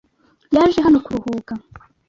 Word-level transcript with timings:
Yaje 0.55 0.79
hano 0.85 0.97
kuruhuka? 1.05 1.53